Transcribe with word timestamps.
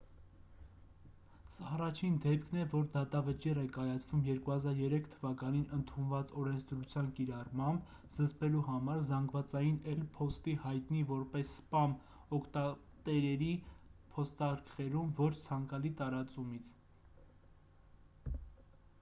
սա 1.55 1.65
առաջին 1.73 2.13
դեպքն 2.21 2.55
է 2.61 2.61
որ 2.69 2.85
դատավճիռ 2.95 3.59
է 3.63 3.65
կայացվում 3.75 4.23
2003 4.27 5.09
թ.-ին 5.17 5.67
ընդունված 5.77 6.33
օրենսդրության 6.43 7.11
կիրառմամբ՝ 7.19 7.91
զսպելու 8.15 8.63
համար 8.71 9.03
զանգվածային 9.11 9.77
էլ. 9.93 10.01
փոստի 10.17 10.55
հայտնի 10.65 11.03
որպես 11.13 11.53
«սպամ» 11.59 11.95
օգտատերերի 12.39 13.53
փոստարկղերում 14.17 15.13
ոչ 15.29 15.31
ցանկալի 15.47 15.93
տարածումից։ 16.03 16.75